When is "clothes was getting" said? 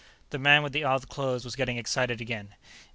1.09-1.77